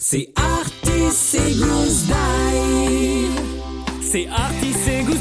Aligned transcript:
C'est 0.00 0.32
Artis 0.36 1.36
et 1.36 1.54
Gousse 1.54 2.04
C'est 4.00 4.28
Artis 4.28 4.90
et 4.90 5.02
Gousse 5.02 5.18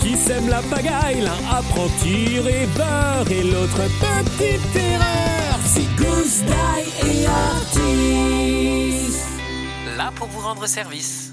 qui 0.00 0.16
sèment 0.16 0.48
la 0.48 0.62
pagaille. 0.62 1.20
L'un 1.20 1.38
apprend 1.48 1.86
tirer 2.02 2.66
beurre 2.76 3.30
et 3.30 3.44
l'autre 3.44 3.82
petite 4.00 4.76
erreur. 4.76 5.60
C'est 5.64 5.86
Gousse 5.96 6.42
et 7.06 7.26
Artis. 7.26 7.76
Là 9.96 10.10
pour 10.16 10.26
vous 10.26 10.40
rendre 10.40 10.66
service. 10.66 11.32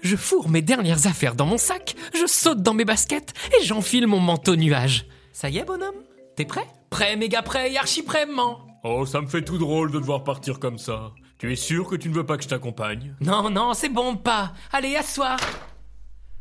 Je 0.00 0.16
fourre 0.16 0.48
mes 0.48 0.62
dernières 0.62 1.08
affaires 1.08 1.34
dans 1.34 1.46
mon 1.46 1.58
sac, 1.58 1.96
je 2.14 2.26
saute 2.26 2.62
dans 2.62 2.74
mes 2.74 2.84
baskets 2.84 3.32
et 3.58 3.64
j'enfile 3.64 4.06
mon 4.06 4.20
manteau 4.20 4.54
nuage. 4.54 5.06
Ça 5.32 5.48
y 5.48 5.58
est, 5.58 5.64
bonhomme? 5.64 5.96
T'es 6.36 6.44
prêt? 6.44 6.66
Prêt, 6.94 7.16
méga 7.16 7.42
prêt 7.42 7.72
et 7.72 7.76
archi 7.76 8.04
prêt, 8.04 8.24
maman 8.24 8.60
Oh, 8.84 9.04
ça 9.04 9.20
me 9.20 9.26
fait 9.26 9.42
tout 9.42 9.58
drôle 9.58 9.90
de 9.90 9.98
devoir 9.98 10.22
partir 10.22 10.60
comme 10.60 10.78
ça. 10.78 11.10
Tu 11.38 11.52
es 11.52 11.56
sûr 11.56 11.88
que 11.88 11.96
tu 11.96 12.08
ne 12.08 12.14
veux 12.14 12.24
pas 12.24 12.36
que 12.36 12.44
je 12.44 12.48
t'accompagne? 12.48 13.16
Non, 13.20 13.50
non, 13.50 13.74
c'est 13.74 13.88
bon, 13.88 14.14
pas. 14.14 14.52
Allez, 14.70 14.94
asseoir. 14.94 15.36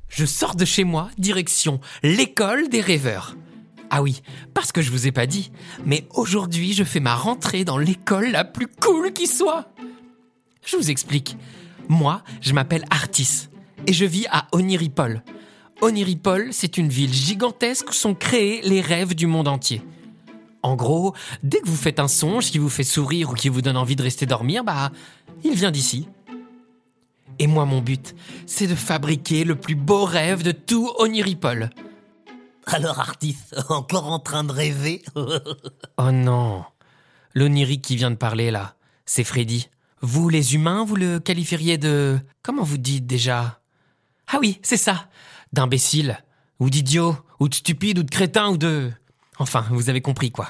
Je 0.09 0.27
sors 0.27 0.55
de 0.55 0.63
chez 0.63 0.83
moi, 0.83 1.09
direction 1.17 1.79
l'école 2.03 2.69
des 2.69 2.81
rêveurs. 2.81 3.35
Ah 3.89 4.03
oui, 4.03 4.21
parce 4.53 4.71
que 4.71 4.83
je 4.83 4.91
vous 4.91 5.07
ai 5.07 5.11
pas 5.11 5.25
dit, 5.25 5.51
mais 5.87 6.07
aujourd'hui 6.13 6.73
je 6.73 6.83
fais 6.83 6.99
ma 6.99 7.15
rentrée 7.15 7.65
dans 7.65 7.79
l'école 7.79 8.29
la 8.29 8.45
plus 8.45 8.67
cool 8.67 9.11
qui 9.11 9.25
soit. 9.25 9.65
Je 10.63 10.77
vous 10.77 10.91
explique. 10.91 11.35
Moi, 11.87 12.21
je 12.41 12.53
m'appelle 12.53 12.85
Artis 12.91 13.49
et 13.87 13.93
je 13.93 14.05
vis 14.05 14.27
à 14.29 14.45
Oniripol. 14.51 15.23
Oniripol, 15.81 16.49
c'est 16.51 16.77
une 16.77 16.89
ville 16.89 17.11
gigantesque 17.11 17.89
où 17.89 17.93
sont 17.93 18.13
créés 18.13 18.61
les 18.61 18.81
rêves 18.81 19.15
du 19.15 19.25
monde 19.25 19.47
entier. 19.47 19.81
En 20.63 20.75
gros, 20.75 21.13
dès 21.43 21.59
que 21.59 21.67
vous 21.67 21.75
faites 21.75 21.99
un 21.99 22.07
songe 22.07 22.49
qui 22.49 22.57
vous 22.57 22.69
fait 22.69 22.83
sourire 22.83 23.29
ou 23.29 23.33
qui 23.33 23.49
vous 23.49 23.61
donne 23.61 23.77
envie 23.77 23.97
de 23.97 24.03
rester 24.03 24.25
dormir, 24.25 24.63
bah, 24.63 24.91
il 25.43 25.55
vient 25.55 25.71
d'ici. 25.71 26.07
Et 27.37 27.47
moi, 27.47 27.65
mon 27.65 27.81
but, 27.81 28.15
c'est 28.45 28.67
de 28.67 28.75
fabriquer 28.75 29.43
le 29.43 29.55
plus 29.55 29.75
beau 29.75 30.05
rêve 30.05 30.41
de 30.41 30.51
tout 30.51 30.89
Oniripol. 30.99 31.69
Alors, 32.65 32.99
Artis, 32.99 33.37
encore 33.69 34.07
en 34.07 34.19
train 34.19 34.45
de 34.45 34.53
rêver 34.53 35.01
Oh 35.97 36.11
non, 36.11 36.63
l'Oniri 37.33 37.81
qui 37.81 37.97
vient 37.97 38.11
de 38.11 38.15
parler 38.15 38.49
là, 38.49 38.75
c'est 39.05 39.25
Freddy. 39.25 39.69
Vous, 40.01 40.29
les 40.29 40.55
humains, 40.55 40.85
vous 40.85 40.95
le 40.95 41.19
qualifieriez 41.19 41.77
de... 41.77 42.19
Comment 42.41 42.63
vous 42.63 42.77
dites 42.77 43.05
déjà? 43.05 43.59
Ah 44.27 44.37
oui, 44.39 44.59
c'est 44.61 44.77
ça. 44.77 45.07
D'imbécile, 45.51 46.23
ou 46.59 46.69
d'idiot, 46.69 47.17
ou 47.39 47.49
de 47.49 47.55
stupide, 47.55 47.99
ou 47.99 48.03
de 48.03 48.09
crétin, 48.09 48.49
ou 48.49 48.57
de... 48.57 48.91
Enfin, 49.39 49.65
vous 49.71 49.89
avez 49.89 50.01
compris 50.01 50.31
quoi. 50.31 50.49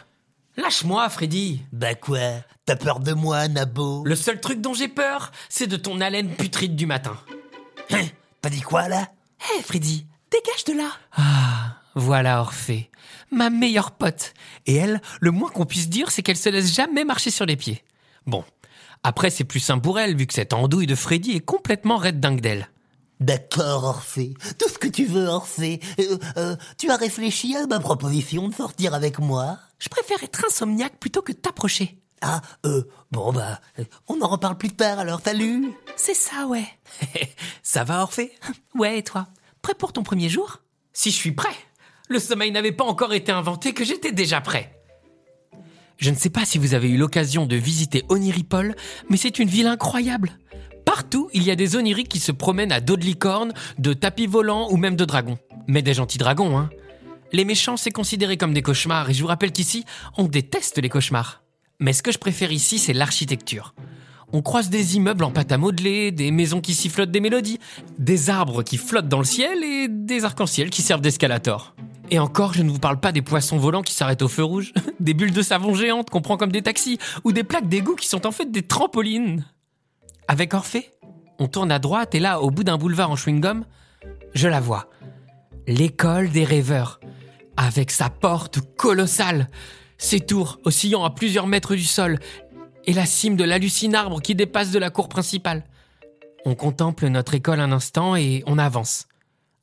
Lâche-moi, 0.55 1.09
Freddy. 1.09 1.63
Bah 1.71 1.95
quoi 1.95 2.19
T'as 2.65 2.75
peur 2.75 2.99
de 2.99 3.13
moi, 3.13 3.47
Nabo? 3.47 4.03
Le 4.05 4.15
seul 4.15 4.39
truc 4.39 4.61
dont 4.61 4.73
j'ai 4.73 4.87
peur, 4.87 5.31
c'est 5.49 5.67
de 5.67 5.75
ton 5.77 5.99
haleine 5.99 6.29
putride 6.29 6.75
du 6.75 6.85
matin. 6.85 7.17
Hein? 7.91 8.05
T'as 8.41 8.49
dit 8.49 8.61
quoi, 8.61 8.87
là? 8.87 9.09
Hé, 9.39 9.63
Freddy, 9.63 10.05
dégage 10.31 10.63
de 10.65 10.73
là. 10.73 10.91
Ah, 11.17 11.77
voilà 11.95 12.39
Orphée, 12.39 12.91
ma 13.31 13.49
meilleure 13.49 13.91
pote. 13.91 14.33
Et 14.67 14.75
elle, 14.75 15.01
le 15.19 15.31
moins 15.31 15.49
qu'on 15.49 15.65
puisse 15.65 15.89
dire, 15.89 16.11
c'est 16.11 16.21
qu'elle 16.21 16.37
se 16.37 16.49
laisse 16.49 16.73
jamais 16.73 17.03
marcher 17.03 17.31
sur 17.31 17.45
les 17.45 17.57
pieds. 17.57 17.83
Bon, 18.27 18.45
après 19.03 19.29
c'est 19.29 19.43
plus 19.43 19.59
simple 19.59 19.81
pour 19.81 19.99
elle, 19.99 20.15
vu 20.15 20.27
que 20.27 20.33
cette 20.33 20.53
andouille 20.53 20.87
de 20.87 20.95
Freddy 20.95 21.31
est 21.31 21.45
complètement 21.45 21.97
raide 21.97 22.19
dingue 22.19 22.41
d'elle. 22.41 22.69
D'accord, 23.23 23.85
Orphée. 23.85 24.33
Tout 24.59 24.67
ce 24.67 24.77
que 24.77 24.89
tu 24.89 25.05
veux, 25.05 25.27
Orphée. 25.27 25.79
Euh, 25.97 26.17
euh, 26.35 26.55
tu 26.77 26.91
as 26.91 26.97
réfléchi 26.97 27.55
à 27.55 27.65
ma 27.67 27.79
proposition 27.79 28.49
de 28.49 28.53
sortir 28.53 28.93
avec 28.93 29.17
moi? 29.17 29.59
Je 29.79 29.87
préfère 29.87 30.21
être 30.23 30.43
insomniaque 30.45 30.99
plutôt 30.99 31.21
que 31.21 31.31
t'approcher. 31.31 31.97
Ah, 32.19 32.41
euh, 32.65 32.83
bon 33.11 33.31
bah, 33.31 33.61
on 34.09 34.21
en 34.21 34.27
reparle 34.27 34.57
plus 34.57 34.71
tard 34.71 34.99
alors, 34.99 35.21
salut 35.23 35.71
C'est 35.95 36.13
ça, 36.13 36.47
ouais. 36.47 36.67
ça 37.63 37.85
va, 37.85 38.01
Orphée? 38.01 38.33
Ouais, 38.75 38.99
et 38.99 39.03
toi? 39.03 39.27
Prêt 39.61 39.73
pour 39.73 39.93
ton 39.93 40.03
premier 40.03 40.27
jour? 40.27 40.59
Si 40.91 41.09
je 41.09 41.15
suis 41.15 41.31
prêt 41.31 41.55
Le 42.09 42.19
sommeil 42.19 42.51
n'avait 42.51 42.73
pas 42.73 42.83
encore 42.83 43.13
été 43.13 43.31
inventé 43.31 43.73
que 43.73 43.85
j'étais 43.85 44.11
déjà 44.11 44.41
prêt. 44.41 44.83
Je 45.95 46.09
ne 46.09 46.15
sais 46.15 46.29
pas 46.29 46.43
si 46.43 46.57
vous 46.57 46.73
avez 46.73 46.89
eu 46.89 46.97
l'occasion 46.97 47.45
de 47.45 47.55
visiter 47.55 48.03
Oniripol, 48.09 48.75
mais 49.09 49.15
c'est 49.15 49.39
une 49.39 49.47
ville 49.47 49.67
incroyable. 49.67 50.37
Partout, 50.93 51.27
il 51.33 51.41
y 51.41 51.49
a 51.49 51.55
des 51.55 51.75
oniriques 51.75 52.07
qui 52.07 52.19
se 52.19 52.31
promènent 52.31 52.71
à 52.71 52.79
dos 52.79 52.97
de 52.97 53.03
licorne, 53.03 53.51
de 53.79 53.93
tapis 53.93 54.27
volants 54.27 54.67
ou 54.69 54.77
même 54.77 54.95
de 54.95 55.05
dragons. 55.05 55.39
Mais 55.65 55.81
des 55.81 55.95
gentils 55.95 56.19
dragons, 56.19 56.55
hein. 56.55 56.69
Les 57.31 57.45
méchants, 57.45 57.77
c'est 57.77 57.89
considéré 57.89 58.37
comme 58.37 58.53
des 58.53 58.61
cauchemars, 58.61 59.09
et 59.09 59.15
je 59.15 59.21
vous 59.23 59.27
rappelle 59.27 59.51
qu'ici, 59.51 59.85
on 60.19 60.25
déteste 60.25 60.77
les 60.77 60.89
cauchemars. 60.89 61.41
Mais 61.79 61.93
ce 61.93 62.03
que 62.03 62.11
je 62.11 62.19
préfère 62.19 62.51
ici, 62.51 62.77
c'est 62.77 62.93
l'architecture. 62.93 63.73
On 64.33 64.43
croise 64.43 64.69
des 64.69 64.95
immeubles 64.95 65.23
en 65.23 65.31
pâte 65.31 65.51
à 65.51 65.57
modeler, 65.57 66.11
des 66.11 66.29
maisons 66.29 66.61
qui 66.61 66.75
sifflotent 66.75 67.09
des 67.09 67.21
mélodies, 67.21 67.57
des 67.97 68.29
arbres 68.29 68.61
qui 68.61 68.77
flottent 68.77 69.09
dans 69.09 69.17
le 69.17 69.25
ciel 69.25 69.63
et 69.63 69.87
des 69.89 70.25
arcs-en-ciel 70.25 70.69
qui 70.69 70.83
servent 70.83 71.01
d'escalator. 71.01 71.73
Et 72.11 72.19
encore, 72.19 72.53
je 72.53 72.61
ne 72.61 72.69
vous 72.69 72.77
parle 72.77 72.99
pas 72.99 73.11
des 73.11 73.23
poissons 73.23 73.57
volants 73.57 73.81
qui 73.81 73.95
s'arrêtent 73.95 74.21
au 74.21 74.27
feu 74.27 74.43
rouge, 74.43 74.73
des 74.99 75.15
bulles 75.15 75.33
de 75.33 75.41
savon 75.41 75.73
géantes 75.73 76.11
qu'on 76.11 76.21
prend 76.21 76.37
comme 76.37 76.51
des 76.51 76.61
taxis, 76.61 76.99
ou 77.23 77.31
des 77.31 77.43
plaques 77.43 77.67
d'égout 77.67 77.95
qui 77.95 78.07
sont 78.07 78.27
en 78.27 78.31
fait 78.31 78.51
des 78.51 78.61
trampolines. 78.61 79.43
Avec 80.27 80.53
Orphée, 80.53 80.93
on 81.39 81.47
tourne 81.47 81.71
à 81.71 81.79
droite 81.79 82.15
et 82.15 82.19
là, 82.19 82.41
au 82.41 82.49
bout 82.49 82.63
d'un 82.63 82.77
boulevard 82.77 83.11
en 83.11 83.15
chewing-gum, 83.15 83.63
je 84.33 84.47
la 84.47 84.59
vois. 84.59 84.89
L'école 85.67 86.29
des 86.29 86.43
rêveurs, 86.43 86.99
avec 87.57 87.91
sa 87.91 88.09
porte 88.09 88.59
colossale, 88.75 89.49
ses 89.97 90.19
tours 90.19 90.59
oscillant 90.63 91.03
à 91.03 91.09
plusieurs 91.09 91.47
mètres 91.47 91.75
du 91.75 91.83
sol, 91.83 92.19
et 92.85 92.93
la 92.93 93.05
cime 93.05 93.35
de 93.35 93.43
l'hallucinarbre 93.43 94.21
qui 94.21 94.35
dépasse 94.35 94.71
de 94.71 94.79
la 94.79 94.89
cour 94.89 95.07
principale. 95.07 95.63
On 96.45 96.55
contemple 96.55 97.07
notre 97.07 97.33
école 97.33 97.61
un 97.61 97.71
instant 97.71 98.15
et 98.15 98.43
on 98.45 98.57
avance. 98.57 99.07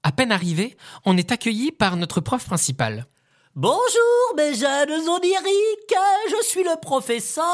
À 0.02 0.12
peine 0.12 0.32
arrivé, 0.32 0.76
on 1.04 1.16
est 1.18 1.30
accueilli 1.30 1.72
par 1.72 1.96
notre 1.96 2.22
prof 2.22 2.44
principal. 2.44 3.06
Bonjour, 3.56 4.36
mes 4.36 4.54
jeunes 4.54 5.08
oniriques, 5.08 5.96
je 6.30 6.46
suis 6.46 6.62
le 6.62 6.80
professeur... 6.80 7.44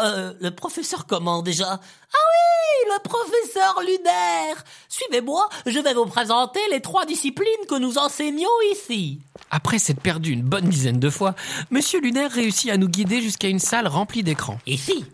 Euh, 0.00 0.32
le 0.40 0.50
professeur 0.50 1.04
comment 1.06 1.42
déjà? 1.42 1.72
Ah 1.74 1.78
oui, 1.78 2.88
le 2.94 3.02
professeur 3.02 3.80
lunaire 3.82 4.64
Suivez-moi, 4.88 5.46
je 5.66 5.78
vais 5.78 5.92
vous 5.92 6.06
présenter 6.06 6.60
les 6.70 6.80
trois 6.80 7.04
disciplines 7.04 7.66
que 7.68 7.74
nous 7.78 7.98
enseignons 7.98 8.48
ici. 8.72 9.20
Après 9.50 9.78
s'être 9.78 10.00
perdu 10.00 10.32
une 10.32 10.40
bonne 10.40 10.70
dizaine 10.70 10.98
de 10.98 11.10
fois, 11.10 11.34
Monsieur 11.70 12.00
Lunaire 12.00 12.32
réussit 12.32 12.70
à 12.70 12.78
nous 12.78 12.88
guider 12.88 13.20
jusqu'à 13.20 13.48
une 13.48 13.58
salle 13.58 13.88
remplie 13.88 14.22
d'écrans. 14.22 14.58
Ici, 14.66 15.04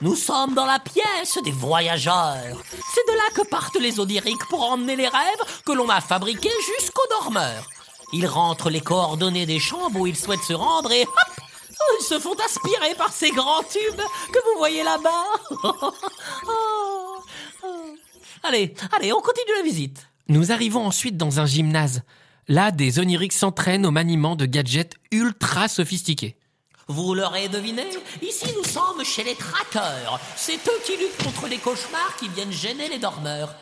nous 0.00 0.16
sommes 0.16 0.54
dans 0.54 0.64
la 0.66 0.78
pièce 0.78 1.36
des 1.44 1.50
voyageurs. 1.50 2.62
C'est 2.94 3.12
de 3.12 3.14
là 3.14 3.30
que 3.34 3.46
partent 3.46 3.78
les 3.78 4.00
oniriques 4.00 4.48
pour 4.48 4.64
emmener 4.64 4.96
les 4.96 5.08
rêves 5.08 5.62
que 5.66 5.72
l'on 5.72 5.90
a 5.90 6.00
fabriqués 6.00 6.48
jusqu'aux 6.78 7.08
dormeurs. 7.20 7.68
Ils 8.12 8.26
rentrent 8.26 8.70
les 8.70 8.80
coordonnées 8.80 9.46
des 9.46 9.58
chambres 9.58 10.00
où 10.00 10.06
ils 10.06 10.16
souhaitent 10.16 10.42
se 10.42 10.52
rendre 10.52 10.92
et 10.92 11.02
hop 11.02 11.44
Ils 12.00 12.04
se 12.04 12.18
font 12.18 12.34
aspirer 12.34 12.94
par 12.96 13.12
ces 13.12 13.30
grands 13.30 13.62
tubes 13.62 14.02
que 14.32 14.38
vous 14.38 14.58
voyez 14.58 14.82
là-bas. 14.82 15.24
allez, 18.42 18.74
allez, 18.92 19.12
on 19.12 19.20
continue 19.20 19.56
la 19.56 19.62
visite. 19.62 20.06
Nous 20.28 20.52
arrivons 20.52 20.86
ensuite 20.86 21.16
dans 21.16 21.40
un 21.40 21.46
gymnase. 21.46 22.02
Là, 22.48 22.70
des 22.70 22.98
oniriques 22.98 23.32
s'entraînent 23.32 23.86
au 23.86 23.90
maniement 23.90 24.36
de 24.36 24.46
gadgets 24.46 24.94
ultra 25.10 25.68
sophistiqués. 25.68 26.36
Vous 26.88 27.14
l'aurez 27.14 27.48
deviné, 27.48 27.84
ici 28.20 28.46
nous 28.56 28.64
sommes 28.64 29.04
chez 29.04 29.24
les 29.24 29.36
traqueurs. 29.36 30.20
C'est 30.36 30.66
eux 30.68 30.80
qui 30.84 30.96
luttent 30.96 31.22
contre 31.22 31.46
les 31.46 31.58
cauchemars 31.58 32.16
qui 32.18 32.28
viennent 32.28 32.52
gêner 32.52 32.88
les 32.88 32.98
dormeurs. 32.98 33.54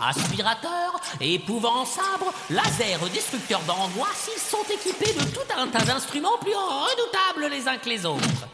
Aspirateurs, 0.00 1.00
épouvants 1.20 1.86
sabres, 1.86 2.32
lasers 2.50 3.08
destructeurs 3.12 3.62
d'angoisse, 3.62 4.30
ils 4.34 4.40
sont 4.40 4.64
équipés 4.72 5.12
de 5.14 5.24
tout 5.30 5.40
un 5.56 5.68
tas 5.68 5.84
d'instruments 5.84 6.38
plus 6.40 6.54
redoutables 6.54 7.54
les 7.54 7.66
uns 7.66 7.78
que 7.78 7.88
les 7.88 8.04
autres. 8.04 8.48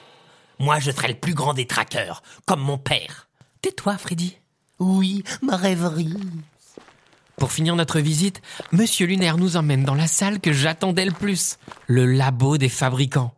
Moi, 0.60 0.78
je 0.78 0.92
serai 0.92 1.08
le 1.08 1.14
plus 1.14 1.34
grand 1.34 1.54
des 1.54 1.66
traqueurs, 1.66 2.22
comme 2.47 2.60
mon 2.60 2.78
père. 2.78 3.28
Tais-toi, 3.60 3.98
Freddy. 3.98 4.39
Oui, 4.78 5.24
ma 5.42 5.56
rêverie. 5.56 6.15
Pour 7.36 7.50
finir 7.50 7.74
notre 7.74 7.98
visite, 7.98 8.41
Monsieur 8.71 9.06
Lunaire 9.06 9.36
nous 9.36 9.56
emmène 9.56 9.84
dans 9.84 9.97
la 9.97 10.06
salle 10.06 10.38
que 10.38 10.53
j'attendais 10.53 11.04
le 11.04 11.12
plus, 11.12 11.59
le 11.88 12.06
labo 12.06 12.56
des 12.56 12.68
fabricants. 12.68 13.34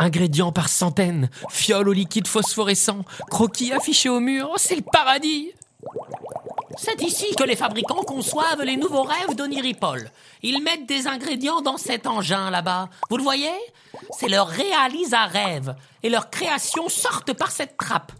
Ingrédients 0.00 0.52
par 0.52 0.68
centaines, 0.68 1.30
fioles 1.48 1.88
au 1.88 1.92
liquide 1.92 2.26
phosphorescent, 2.26 3.04
croquis 3.30 3.72
affichés 3.72 4.08
au 4.08 4.20
mur, 4.20 4.52
c'est 4.56 4.76
le 4.76 4.82
paradis 4.82 5.52
C'est 6.76 7.02
ici 7.02 7.26
que 7.36 7.44
les 7.44 7.56
fabricants 7.56 8.02
conçoivent 8.02 8.62
les 8.62 8.76
nouveaux 8.76 9.02
rêves 9.02 9.34
d'Oniripol. 9.34 10.10
Ils 10.42 10.62
mettent 10.62 10.86
des 10.86 11.06
ingrédients 11.06 11.62
dans 11.62 11.78
cet 11.78 12.06
engin 12.06 12.50
là-bas. 12.50 12.88
Vous 13.10 13.16
le 13.16 13.22
voyez? 13.22 13.52
C'est 14.18 14.28
leur 14.28 14.48
réalise 14.48 15.14
à 15.14 15.24
rêve. 15.24 15.74
Et 16.02 16.10
leurs 16.10 16.30
créations 16.30 16.88
sortent 16.88 17.32
par 17.32 17.50
cette 17.50 17.76
trappe. 17.76 18.12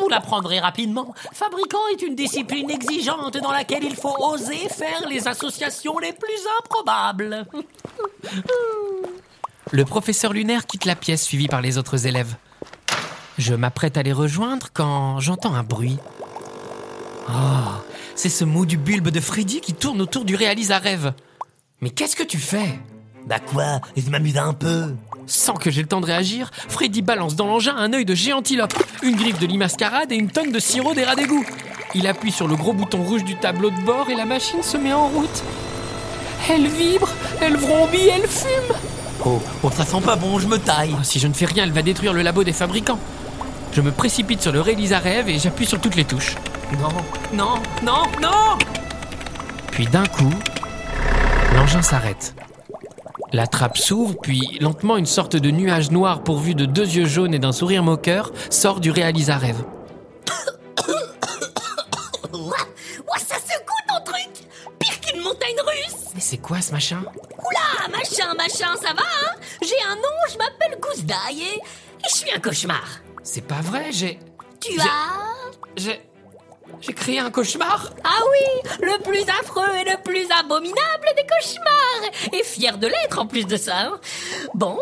Vous 0.00 0.08
l'apprendrez 0.08 0.60
rapidement. 0.60 1.14
Fabricant 1.32 1.86
est 1.92 2.02
une 2.02 2.14
discipline 2.14 2.70
exigeante 2.70 3.36
dans 3.38 3.52
laquelle 3.52 3.84
il 3.84 3.96
faut 3.96 4.16
oser 4.18 4.68
faire 4.68 5.08
les 5.08 5.26
associations 5.28 5.98
les 5.98 6.12
plus 6.12 6.40
improbables. 6.60 7.46
Le 9.70 9.84
professeur 9.84 10.32
lunaire 10.32 10.66
quitte 10.66 10.84
la 10.84 10.96
pièce 10.96 11.24
suivi 11.24 11.48
par 11.48 11.60
les 11.60 11.78
autres 11.78 12.06
élèves. 12.06 12.36
Je 13.38 13.54
m'apprête 13.54 13.96
à 13.96 14.02
les 14.02 14.12
rejoindre 14.12 14.68
quand 14.72 15.18
j'entends 15.18 15.54
un 15.54 15.64
bruit. 15.64 15.98
Oh, 17.28 17.32
c'est 18.14 18.28
ce 18.28 18.44
mot 18.44 18.66
du 18.66 18.76
bulbe 18.76 19.08
de 19.08 19.20
Freddy 19.20 19.60
qui 19.60 19.72
tourne 19.72 20.00
autour 20.00 20.24
du 20.24 20.34
réalise 20.36 20.72
à 20.72 20.78
rêve. 20.78 21.14
Mais 21.80 21.90
qu'est-ce 21.90 22.16
que 22.16 22.22
tu 22.22 22.38
fais? 22.38 22.78
Bah 23.26 23.38
quoi? 23.38 23.80
Je 23.96 24.10
m'amuse 24.10 24.36
un 24.36 24.52
peu. 24.52 24.94
Sans 25.26 25.54
que 25.54 25.70
j'ai 25.70 25.80
le 25.80 25.88
temps 25.88 26.02
de 26.02 26.06
réagir, 26.06 26.50
Freddy 26.68 27.00
balance 27.00 27.34
dans 27.36 27.46
l'engin 27.46 27.74
un 27.76 27.92
œil 27.94 28.04
de 28.04 28.14
géantilope, 28.14 28.74
une 29.02 29.16
griffe 29.16 29.38
de 29.38 29.46
limascarade 29.46 30.12
et 30.12 30.16
une 30.16 30.30
tonne 30.30 30.52
de 30.52 30.58
sirop 30.58 30.92
des 30.92 31.04
rats 31.04 31.16
d'égout. 31.16 31.44
Il 31.94 32.06
appuie 32.06 32.32
sur 32.32 32.46
le 32.46 32.56
gros 32.56 32.74
bouton 32.74 33.02
rouge 33.02 33.24
du 33.24 33.36
tableau 33.36 33.70
de 33.70 33.80
bord 33.82 34.10
et 34.10 34.14
la 34.14 34.26
machine 34.26 34.62
se 34.62 34.76
met 34.76 34.92
en 34.92 35.08
route. 35.08 35.42
Elle 36.50 36.66
vibre, 36.66 37.08
elle 37.40 37.56
vrombit, 37.56 38.08
elle 38.08 38.28
fume. 38.28 38.76
Oh, 39.24 39.40
oh, 39.62 39.70
ça 39.74 39.86
sent 39.86 40.02
pas 40.04 40.16
bon, 40.16 40.38
je 40.38 40.46
me 40.46 40.58
taille. 40.58 40.94
Oh, 40.98 41.02
si 41.02 41.18
je 41.18 41.26
ne 41.26 41.32
fais 41.32 41.46
rien, 41.46 41.64
elle 41.64 41.72
va 41.72 41.82
détruire 41.82 42.12
le 42.12 42.20
labo 42.20 42.44
des 42.44 42.52
fabricants. 42.52 42.98
Je 43.72 43.80
me 43.80 43.90
précipite 43.90 44.42
sur 44.42 44.52
le 44.52 44.60
réalise 44.60 44.92
à 44.92 44.98
rêve 44.98 45.28
et 45.30 45.38
j'appuie 45.38 45.66
sur 45.66 45.80
toutes 45.80 45.96
les 45.96 46.04
touches. 46.04 46.36
Non, 46.80 46.88
non, 47.32 47.62
non, 47.82 48.02
non 48.20 48.58
Puis 49.70 49.86
d'un 49.86 50.06
coup, 50.06 50.32
l'engin 51.54 51.82
s'arrête. 51.82 52.34
La 53.32 53.46
trappe 53.46 53.76
s'ouvre, 53.78 54.14
puis 54.22 54.58
lentement 54.60 54.96
une 54.96 55.06
sorte 55.06 55.36
de 55.36 55.50
nuage 55.50 55.90
noir 55.90 56.22
pourvu 56.22 56.54
de 56.54 56.64
deux 56.66 56.86
yeux 56.86 57.06
jaunes 57.06 57.34
et 57.34 57.38
d'un 57.38 57.52
sourire 57.52 57.82
moqueur 57.82 58.30
sort 58.50 58.80
du 58.80 58.90
réalise 58.90 59.30
à 59.30 59.36
rêve. 59.38 59.64
Ouah, 62.32 63.18
ça 63.18 63.36
secoue 63.36 63.82
ton 63.88 64.04
truc 64.04 64.28
Pire 64.78 65.00
qu'une 65.00 65.20
montagne 65.22 65.56
russe 65.66 65.96
Mais 66.14 66.20
c'est 66.20 66.38
quoi 66.38 66.60
ce 66.60 66.72
machin? 66.72 67.02
Oula, 67.38 67.88
machin, 67.96 68.34
machin, 68.36 68.74
ça 68.80 68.92
va, 68.94 69.02
hein? 69.02 69.34
J'ai 69.62 69.80
un 69.90 69.96
nom, 69.96 70.02
je 70.32 70.38
m'appelle 70.38 70.78
Gousse 70.80 71.04
d'Ail 71.04 71.40
et... 71.40 71.56
et 71.56 72.08
je 72.08 72.14
suis 72.16 72.30
un 72.32 72.38
cauchemar. 72.40 72.84
C'est 73.22 73.46
pas 73.46 73.60
vrai, 73.62 73.86
j'ai. 73.90 74.18
Tu 74.60 74.72
J'ai- 74.72 74.80
as... 74.80 75.20
J'ai. 75.76 76.00
J'ai 76.86 76.92
créé 76.92 77.18
un 77.18 77.30
cauchemar 77.30 77.90
Ah 78.04 78.20
oui, 78.30 78.70
le 78.82 79.02
plus 79.02 79.22
affreux 79.40 79.68
et 79.80 79.84
le 79.90 80.02
plus 80.02 80.26
abominable 80.38 81.06
des 81.16 81.24
cauchemars 81.24 82.10
Et 82.32 82.42
fier 82.44 82.76
de 82.78 82.86
l'être 82.86 83.18
en 83.18 83.26
plus 83.26 83.46
de 83.46 83.56
ça. 83.56 83.80
hein. 83.86 84.00
Bon, 84.54 84.78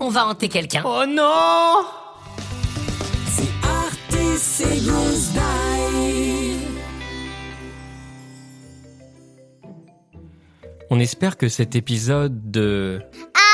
on 0.00 0.08
va 0.10 0.26
hanter 0.26 0.48
quelqu'un. 0.48 0.82
Oh 0.84 1.04
non 1.08 1.84
C'est 3.28 3.48
Artis 3.66 4.62
et 4.62 4.80
Goose 4.80 5.30
Die. 5.32 6.58
On 10.90 11.00
espère 11.00 11.36
que 11.38 11.48
cet 11.48 11.74
épisode 11.76 12.50
de 12.50 13.00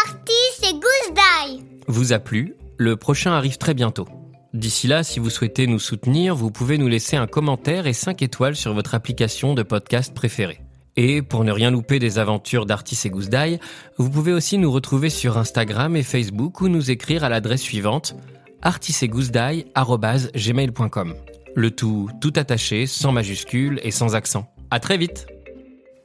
Artis 0.05 0.69
et 0.69 0.73
Goose 0.75 1.15
Die. 1.55 1.65
vous 1.87 2.13
a 2.13 2.19
plu. 2.19 2.57
Le 2.77 2.97
prochain 2.97 3.33
arrive 3.33 3.57
très 3.59 3.75
bientôt. 3.75 4.09
D'ici 4.53 4.89
là, 4.89 5.05
si 5.05 5.21
vous 5.21 5.31
souhaitez 5.31 5.67
nous 5.67 5.79
soutenir, 5.79 6.35
vous 6.35 6.51
pouvez 6.51 6.77
nous 6.77 6.89
laisser 6.89 7.17
un 7.17 7.29
commentaire 7.29 7.87
et 7.87 7.93
5 7.93 8.21
étoiles 8.23 8.57
sur 8.57 8.75
votre 8.75 8.95
application 8.95 9.55
de 9.55 9.63
podcast 9.63 10.13
préférée. 10.13 10.61
Et 10.97 11.23
pour 11.23 11.45
ne 11.45 11.53
rien 11.53 11.71
louper 11.71 12.01
des 12.01 12.19
aventures 12.19 12.67
d'Artis 12.67 12.99
et 13.05 13.11
Goose 13.11 13.31
Die, 13.31 13.61
vous 13.97 14.11
pouvez 14.11 14.33
aussi 14.33 14.59
nous 14.59 14.73
retrouver 14.73 15.09
sur 15.09 15.39
Instagram 15.39 15.95
et 15.95 16.03
Facebook 16.03 16.61
ou 16.61 16.69
nous 16.69 16.91
écrire 16.91 17.23
à 17.23 17.29
l'adresse 17.29 17.63
suivante 17.63 18.17
artisetgoussedie@gmail.com. 18.63 21.15
Le 21.55 21.71
tout 21.71 22.11
tout 22.21 22.33
attaché, 22.37 22.87
sans 22.87 23.13
majuscule 23.13 23.81
et 23.83 23.91
sans 23.91 24.15
accent. 24.15 24.53
À 24.71 24.79
très 24.81 24.99
vite. 24.99 25.27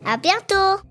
À 0.05 0.15
bientôt. 0.17 0.81